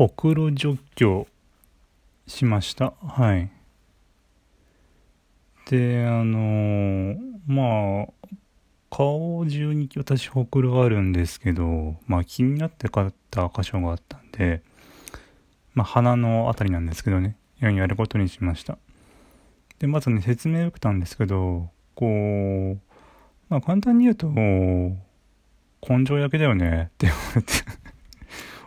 [0.00, 1.26] ほくろ除去
[2.26, 2.94] しました。
[3.06, 3.50] はい。
[5.68, 8.28] で、あのまあ、
[8.90, 14.62] 顔中に私ほくろがあるんですけど、まあ気になって買った箇所があったんで、
[15.74, 18.78] まあ鼻のあたりなんですけどね、やることにしました。
[19.80, 22.78] で、まずね、説明を受けたんですけど、こう、
[23.50, 27.52] まあ簡単に言うと、根性焼きだよねって言われて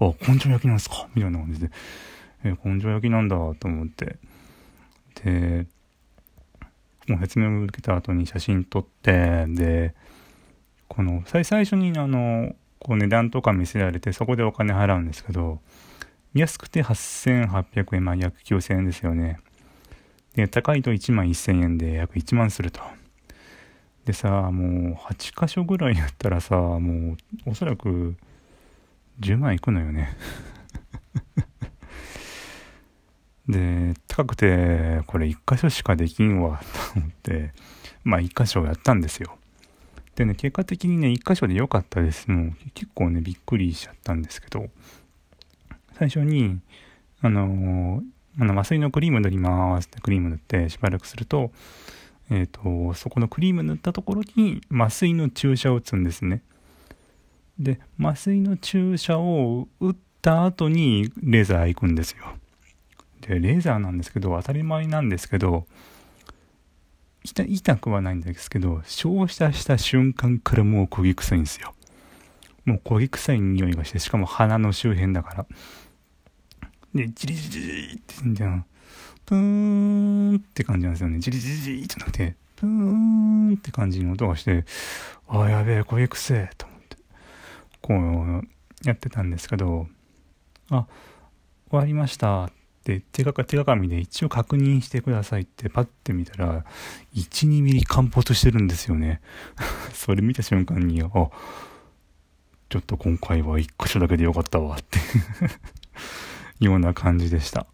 [0.00, 1.08] あ、根性焼きなんすか？
[1.14, 1.70] みたいな感じで、
[2.44, 4.16] え根性焼きなんだと思って。
[5.24, 5.66] で、
[7.08, 9.94] もう説明を受けた後に写真撮って、で、
[10.88, 15.60] この、最初にあの、こう値段とか見せられて、そこでお金払うんですけど、
[16.34, 19.38] 安くて8800円、まあ約9000円ですよね。
[20.34, 22.80] で、高いと1万1000円で約1万すると。
[24.04, 27.14] でさ、もう8箇所ぐらいやったらさ、も
[27.46, 28.16] うおそらく
[29.20, 30.16] 10万いくのよね。
[33.48, 36.60] で、高くて、これ1箇所しかできんわ、
[36.94, 37.52] と思って、
[38.04, 39.38] まあ1箇所やったんですよ。
[40.16, 42.30] でね、結果的にね、1箇所で良かったです。
[42.30, 44.68] もう結構ね、びっくりしちゃったんですけど、
[45.98, 46.60] 最初に、
[47.20, 48.04] あのー、
[48.38, 51.52] あの麻酔のクリーム塗りますってクリーム塗ってしばらくすると、
[52.30, 56.42] えっ、ー、と、そこのクリーム塗ったところに麻酔の注射を打つんですね。
[57.58, 62.26] で、麻酔の注射を打った後にレーザー行くんですよ。
[63.22, 65.66] で、レーザーなんですけど、当たり前なんですけど、
[67.24, 71.74] 痛くはないんですけど、照射した瞬間からもう焦げ臭いんですよ。
[72.64, 75.46] もう焦げ臭い匂いがして、しかも鼻の周辺だから。
[76.94, 78.64] で、ジリジリって言うんじゃん。
[79.24, 81.18] プーンって感じなんですよね。
[81.18, 84.64] ジリジリジリってなくて、プーンって感じの音がして、
[85.28, 86.75] ああ、やべえ、焦げ臭え、と思って、
[87.86, 88.48] こう、
[88.84, 89.86] やってたんですけど、
[90.70, 90.86] あ、
[91.70, 92.52] 終わりましたっ
[92.84, 96.64] て手がか手鏡で一応確認してくださいってパッて見たら、
[97.14, 99.20] 1、2ミリ陥没してるんですよね。
[99.94, 101.08] それ見た瞬間に、あ、
[102.68, 104.98] ちょっと今回は1箇所だけでよかったわって
[106.58, 107.68] ような感じでした。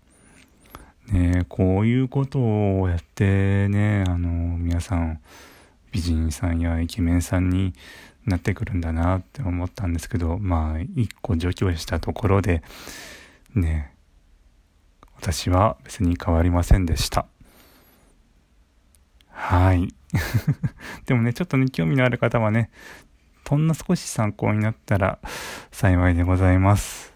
[1.11, 2.39] ねこういうこと
[2.81, 5.21] をやってね、あの、皆さん、
[5.91, 7.75] 美人さんやイケメンさんに
[8.27, 12.63] なってくるんだなって思ったんですけど、まあ、一個除去したところで、
[13.55, 13.95] ね、
[15.17, 17.27] 私は別に変わりませんでした。
[19.29, 19.95] はい。
[21.07, 22.71] でもね、ちょっとね、興味のある方はね、
[23.49, 25.19] ほんの少し参考になったら
[25.71, 27.12] 幸いでございます。